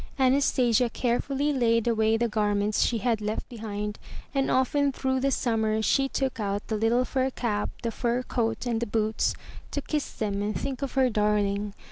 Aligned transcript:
Anastasia 0.17 0.89
carefully 0.89 1.53
laid 1.53 1.87
away 1.87 2.17
the 2.17 2.27
garments 2.27 2.81
she 2.81 2.97
had 2.97 3.21
left 3.21 3.47
behind 3.49 3.99
and 4.33 4.49
often 4.49 4.91
through 4.91 5.19
the 5.19 5.29
summer 5.29 5.79
she 5.83 6.09
took 6.09 6.39
out 6.39 6.65
the 6.69 6.75
little 6.75 7.05
fur 7.05 7.29
cap, 7.29 7.69
the 7.83 7.91
fur 7.91 8.23
coat 8.23 8.65
and 8.65 8.79
the 8.79 8.87
boots, 8.87 9.35
to 9.69 9.79
kiss 9.79 10.11
them 10.13 10.41
and 10.41 10.59
think 10.59 10.81
of 10.81 10.93
her 10.93 11.11
darling. 11.11 11.75